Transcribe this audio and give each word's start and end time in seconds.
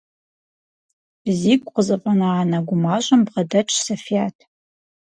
Зигу 1.39 1.71
къызэфӀэна 1.73 2.29
анэ 2.41 2.59
гумащӀэм 2.67 3.21
бгъэдэтщ 3.25 3.73
Софят. 3.85 4.35